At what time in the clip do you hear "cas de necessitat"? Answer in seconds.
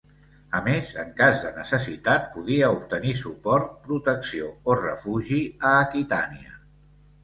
1.19-2.25